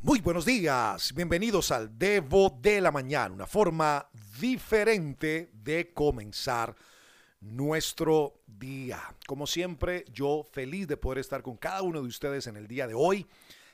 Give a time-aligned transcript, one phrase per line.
[0.00, 4.08] Muy buenos días, bienvenidos al Devo de la Mañana, una forma
[4.40, 6.76] diferente de comenzar
[7.40, 9.02] nuestro día.
[9.26, 12.86] Como siempre, yo feliz de poder estar con cada uno de ustedes en el día
[12.86, 13.26] de hoy,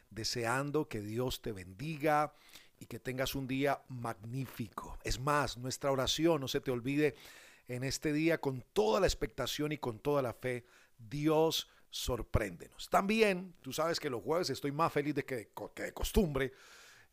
[0.09, 2.33] deseando que Dios te bendiga
[2.81, 4.99] y que tengas un día magnífico.
[5.05, 7.17] Es más, nuestra oración, no se te olvide,
[7.69, 10.65] en este día con toda la expectación y con toda la fe,
[10.99, 12.91] Dios sorpréndenos.
[12.91, 16.53] También, tú sabes que los jueves estoy más feliz de que, de costumbre.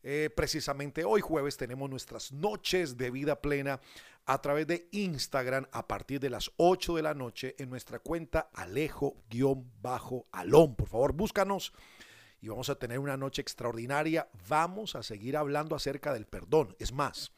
[0.02, 3.80] Eh, precisamente hoy jueves tenemos nuestras noches de vida plena
[4.26, 8.50] a través de Instagram a partir de las 8 de la noche en nuestra cuenta
[8.52, 9.14] Alejo-Alón.
[10.74, 11.72] Por favor, búscanos
[12.40, 14.28] y vamos a tener una noche extraordinaria.
[14.48, 16.74] Vamos a seguir hablando acerca del perdón.
[16.80, 17.30] Es más,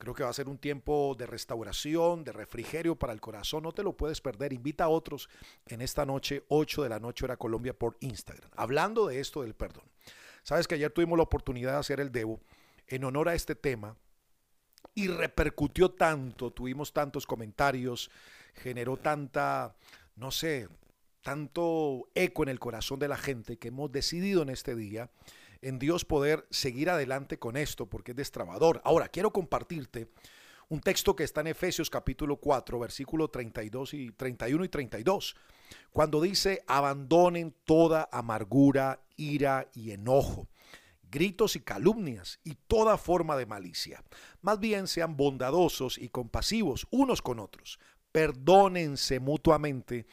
[0.00, 3.64] Creo que va a ser un tiempo de restauración, de refrigerio para el corazón.
[3.64, 4.54] No te lo puedes perder.
[4.54, 5.28] Invita a otros
[5.66, 8.50] en esta noche, 8 de la noche hora Colombia por Instagram.
[8.56, 9.84] Hablando de esto del perdón.
[10.42, 12.40] Sabes que ayer tuvimos la oportunidad de hacer el Debo
[12.86, 13.94] en honor a este tema
[14.94, 18.10] y repercutió tanto, tuvimos tantos comentarios,
[18.54, 19.76] generó tanta,
[20.16, 20.66] no sé,
[21.20, 25.10] tanto eco en el corazón de la gente que hemos decidido en este día
[25.62, 28.80] en Dios poder seguir adelante con esto, porque es destrabador.
[28.84, 30.08] Ahora, quiero compartirte
[30.70, 35.36] un texto que está en Efesios capítulo 4, versículo 32 y 31 y 32,
[35.90, 40.48] cuando dice, abandonen toda amargura, ira y enojo,
[41.10, 44.04] gritos y calumnias y toda forma de malicia.
[44.42, 47.80] Más bien sean bondadosos y compasivos unos con otros.
[48.12, 50.06] Perdónense mutuamente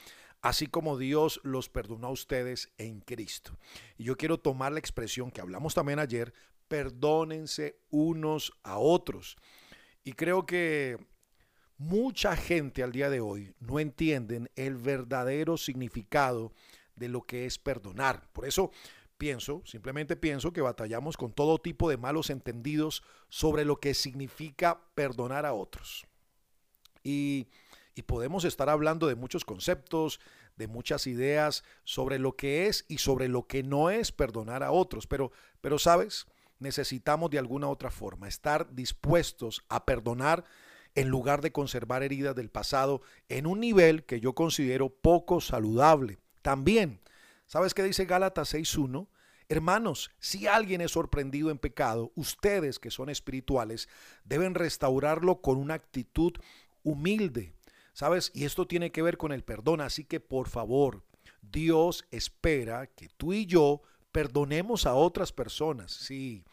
[0.47, 3.57] así como Dios los perdonó a ustedes en Cristo.
[3.97, 6.33] Y yo quiero tomar la expresión que hablamos también ayer,
[6.69, 9.35] perdónense unos a otros.
[10.05, 10.97] Y creo que
[11.77, 16.53] mucha gente al día de hoy no entienden el verdadero significado
[16.95, 18.31] de lo que es perdonar.
[18.31, 18.71] Por eso
[19.17, 24.79] pienso, simplemente pienso que batallamos con todo tipo de malos entendidos sobre lo que significa
[24.95, 26.07] perdonar a otros.
[27.03, 27.49] Y
[27.97, 30.19] y podemos estar hablando de muchos conceptos,
[30.55, 34.71] de muchas ideas sobre lo que es y sobre lo que no es perdonar a
[34.71, 35.07] otros.
[35.07, 35.31] Pero,
[35.61, 36.27] pero sabes,
[36.59, 40.43] necesitamos de alguna otra forma estar dispuestos a perdonar
[40.93, 46.19] en lugar de conservar heridas del pasado en un nivel que yo considero poco saludable.
[46.43, 47.01] También,
[47.47, 49.07] ¿sabes qué dice Gálatas 6.1?
[49.49, 53.89] Hermanos, si alguien es sorprendido en pecado, ustedes que son espirituales
[54.23, 56.33] deben restaurarlo con una actitud
[56.83, 57.56] humilde,
[57.97, 58.29] ¿Sabes?
[58.35, 59.81] Y esto tiene que ver con el perdón.
[59.81, 61.01] Así que por favor,
[61.41, 63.81] Dios espera que tú y yo
[64.11, 65.93] perdonemos a otras personas.
[65.93, 66.43] Sí,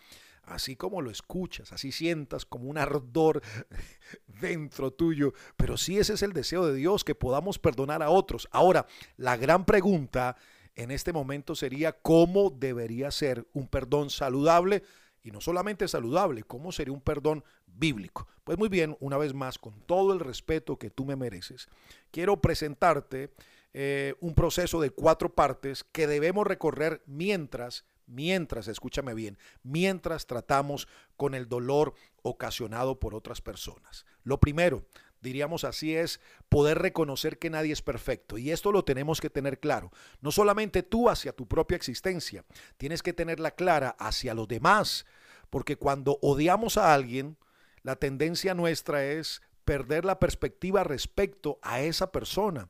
[0.45, 3.43] así como lo escuchas, así sientas como un ardor
[4.41, 5.35] dentro tuyo.
[5.59, 8.49] Pero sí ese es el deseo de Dios, que podamos perdonar a otros.
[8.51, 8.87] Ahora,
[9.19, 10.39] la gran pregunta
[10.75, 14.83] en este momento sería cómo debería ser un perdón saludable
[15.25, 18.29] y no solamente saludable, cómo sería un perdón bíblico.
[18.45, 21.67] Pues muy bien, una vez más, con todo el respeto que tú me mereces,
[22.11, 23.33] quiero presentarte
[23.73, 30.89] eh, un proceso de cuatro partes que debemos recorrer mientras, mientras, escúchame bien, mientras tratamos
[31.17, 34.05] con el dolor ocasionado por otras personas.
[34.25, 34.85] Lo primero,
[35.25, 38.39] diríamos así, es poder reconocer que nadie es perfecto.
[38.39, 39.91] Y esto lo tenemos que tener claro.
[40.21, 42.45] No solamente tú hacia tu propia existencia,
[42.77, 45.07] tienes que tenerla clara hacia los demás.
[45.51, 47.37] Porque cuando odiamos a alguien,
[47.83, 52.69] la tendencia nuestra es perder la perspectiva respecto a esa persona.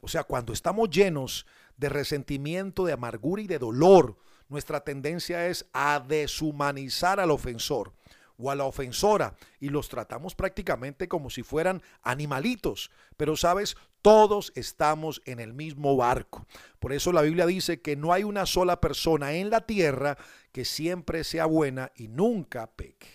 [0.00, 4.16] O sea, cuando estamos llenos de resentimiento, de amargura y de dolor,
[4.48, 7.92] nuestra tendencia es a deshumanizar al ofensor
[8.38, 12.90] o a la ofensora y los tratamos prácticamente como si fueran animalitos.
[13.16, 16.46] Pero sabes, todos estamos en el mismo barco.
[16.78, 20.18] Por eso la Biblia dice que no hay una sola persona en la tierra
[20.52, 23.08] que siempre sea buena y nunca peque.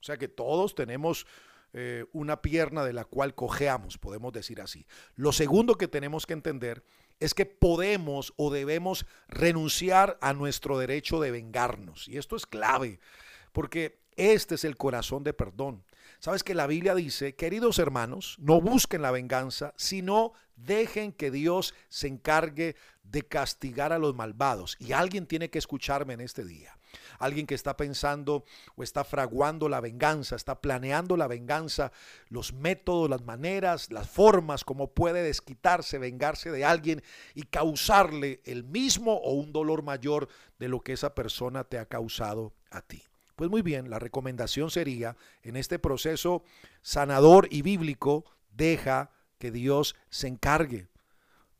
[0.00, 1.26] O sea que todos tenemos
[1.72, 4.86] eh, una pierna de la cual cojeamos, podemos decir así.
[5.14, 6.84] Lo segundo que tenemos que entender
[7.20, 12.08] es que podemos o debemos renunciar a nuestro derecho de vengarnos.
[12.08, 13.00] Y esto es clave,
[13.52, 15.84] porque este es el corazón de perdón.
[16.18, 21.74] Sabes que la Biblia dice, queridos hermanos, no busquen la venganza, sino dejen que Dios
[21.88, 24.76] se encargue de castigar a los malvados.
[24.80, 26.76] Y alguien tiene que escucharme en este día
[27.18, 31.92] alguien que está pensando o está fraguando la venganza, está planeando la venganza,
[32.28, 37.02] los métodos, las maneras, las formas, como puede desquitarse, vengarse de alguien
[37.34, 40.28] y causarle el mismo o un dolor mayor
[40.58, 43.02] de lo que esa persona te ha causado a ti.
[43.36, 46.42] Pues muy bien, la recomendación sería, en este proceso
[46.80, 50.88] sanador y bíblico, deja que Dios se encargue.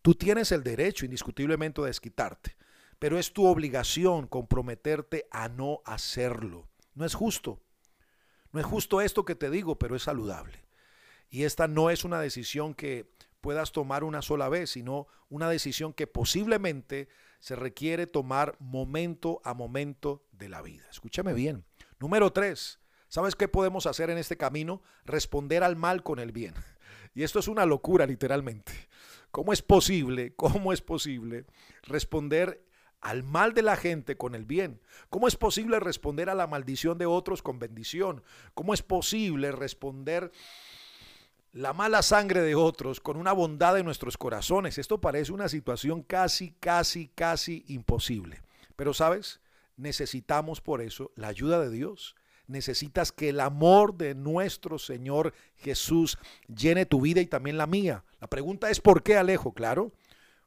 [0.01, 2.57] Tú tienes el derecho indiscutiblemente de desquitarte,
[2.99, 6.67] pero es tu obligación comprometerte a no hacerlo.
[6.95, 7.61] No es justo.
[8.53, 10.65] No es justo esto que te digo, pero es saludable.
[11.29, 13.13] Y esta no es una decisión que
[13.43, 17.09] puedas tomar una sola vez, sino una decisión que posiblemente
[17.47, 20.83] se requiere tomar momento a momento de la vida.
[20.91, 21.65] Escúchame bien.
[22.01, 24.83] Número tres, ¿sabes qué podemos hacer en este camino?
[25.05, 26.55] Responder al mal con el bien.
[27.15, 28.73] Y esto es una locura literalmente.
[29.31, 30.35] ¿Cómo es posible?
[30.35, 31.47] ¿Cómo es posible
[31.85, 32.67] responder
[33.01, 34.83] al mal de la gente con el bien?
[35.09, 38.25] ¿Cómo es posible responder a la maldición de otros con bendición?
[38.55, 40.33] ¿Cómo es posible responder
[41.57, 44.77] la mala sangre de otros con una bondad en nuestros corazones?
[44.77, 48.43] Esto parece una situación casi, casi, casi imposible.
[48.77, 49.41] Pero sabes,
[49.77, 52.15] necesitamos por eso la ayuda de Dios
[52.49, 56.17] necesitas que el amor de nuestro Señor Jesús
[56.47, 58.05] llene tu vida y también la mía.
[58.21, 59.53] La pregunta es ¿por qué Alejo?
[59.53, 59.91] Claro,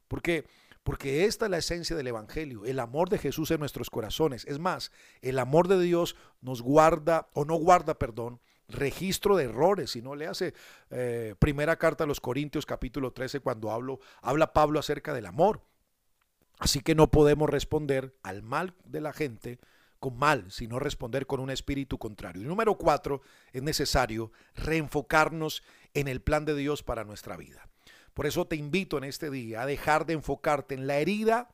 [0.08, 0.46] porque
[0.82, 4.46] porque esta es la esencia del Evangelio, el amor de Jesús en nuestros corazones.
[4.46, 8.40] Es más, el amor de Dios nos guarda, o no guarda, perdón,
[8.72, 9.90] registro de errores.
[9.90, 10.54] Si no le hace
[10.90, 15.62] eh, primera carta a los Corintios capítulo 13 cuando hablo, habla Pablo acerca del amor.
[16.58, 19.58] Así que no podemos responder al mal de la gente
[19.98, 22.42] con mal, sino responder con un espíritu contrario.
[22.42, 23.20] Y número cuatro,
[23.52, 25.62] es necesario reenfocarnos
[25.94, 27.68] en el plan de Dios para nuestra vida.
[28.14, 31.48] Por eso te invito en este día a dejar de enfocarte en la herida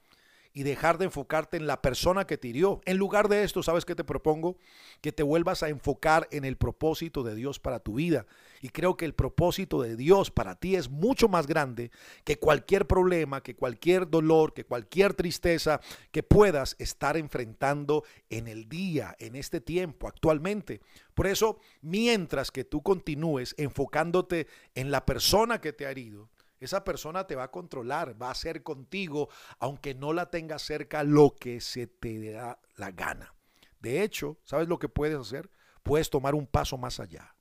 [0.56, 2.80] y dejar de enfocarte en la persona que te hirió.
[2.86, 4.56] En lugar de esto, ¿sabes qué te propongo?
[5.02, 8.24] Que te vuelvas a enfocar en el propósito de Dios para tu vida.
[8.62, 11.90] Y creo que el propósito de Dios para ti es mucho más grande
[12.24, 18.66] que cualquier problema, que cualquier dolor, que cualquier tristeza que puedas estar enfrentando en el
[18.66, 20.80] día, en este tiempo, actualmente.
[21.12, 26.30] Por eso, mientras que tú continúes enfocándote en la persona que te ha herido,
[26.60, 31.02] esa persona te va a controlar, va a hacer contigo, aunque no la tengas cerca,
[31.02, 33.34] lo que se te da la gana.
[33.80, 35.50] De hecho, ¿sabes lo que puedes hacer?
[35.82, 37.34] Puedes tomar un paso más allá.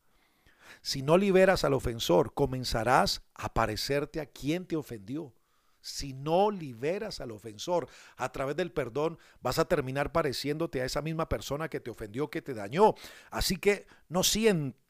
[0.82, 5.34] Si no liberas al ofensor, comenzarás a parecerte a quien te ofendió.
[5.82, 11.02] Si no liberas al ofensor a través del perdón, vas a terminar pareciéndote a esa
[11.02, 12.96] misma persona que te ofendió, que te dañó.
[13.30, 14.22] Así que no,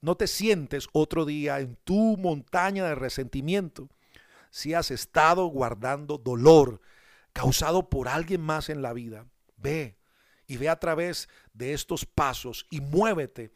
[0.02, 3.90] no te sientes otro día en tu montaña de resentimiento
[4.56, 6.80] si has estado guardando dolor
[7.34, 9.98] causado por alguien más en la vida, ve
[10.48, 13.52] y ve a través de estos pasos y muévete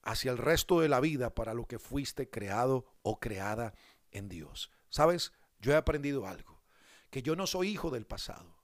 [0.00, 3.74] hacia el resto de la vida para lo que fuiste creado o creada
[4.10, 4.70] en Dios.
[4.88, 5.34] ¿Sabes?
[5.60, 6.62] Yo he aprendido algo,
[7.10, 8.56] que yo no soy hijo del pasado,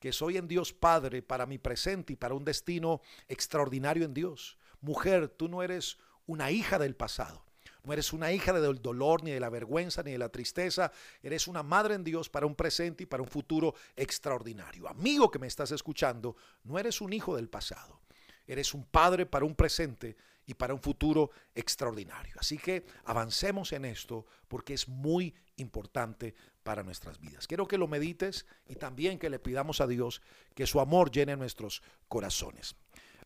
[0.00, 4.56] que soy en Dios Padre para mi presente y para un destino extraordinario en Dios.
[4.80, 7.45] Mujer, tú no eres una hija del pasado.
[7.86, 10.90] No eres una hija del dolor, ni de la vergüenza, ni de la tristeza.
[11.22, 14.88] Eres una madre en Dios para un presente y para un futuro extraordinario.
[14.88, 16.34] Amigo que me estás escuchando,
[16.64, 18.00] no eres un hijo del pasado.
[18.44, 20.16] Eres un padre para un presente
[20.46, 22.34] y para un futuro extraordinario.
[22.40, 26.34] Así que avancemos en esto porque es muy importante
[26.64, 27.46] para nuestras vidas.
[27.46, 30.22] Quiero que lo medites y también que le pidamos a Dios
[30.56, 32.74] que su amor llene nuestros corazones.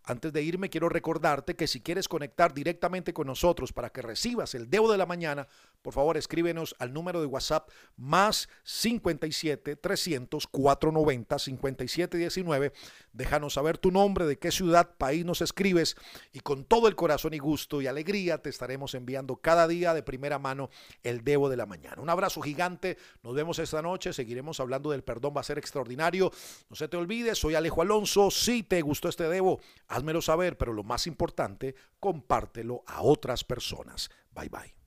[0.05, 4.55] Antes de irme, quiero recordarte que si quieres conectar directamente con nosotros para que recibas
[4.55, 5.47] el Debo de la Mañana,
[5.83, 12.73] por favor escríbenos al número de WhatsApp más 57 300 490 57 19.
[13.13, 15.97] Déjanos saber tu nombre, de qué ciudad, país nos escribes
[16.33, 20.03] y con todo el corazón y gusto y alegría te estaremos enviando cada día de
[20.03, 20.71] primera mano
[21.03, 22.01] el Debo de la Mañana.
[22.01, 26.31] Un abrazo gigante, nos vemos esta noche, seguiremos hablando del perdón, va a ser extraordinario.
[26.69, 29.61] No se te olvide, soy Alejo Alonso, si te gustó este Debo,
[30.01, 34.11] házmelo saber, pero lo más importante, compártelo a otras personas.
[34.35, 34.80] Bye bye.